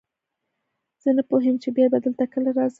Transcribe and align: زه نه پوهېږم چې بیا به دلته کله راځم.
زه 1.03 1.09
نه 1.17 1.23
پوهېږم 1.29 1.55
چې 1.63 1.69
بیا 1.75 1.85
به 1.91 1.97
دلته 2.05 2.25
کله 2.33 2.49
راځم. 2.57 2.69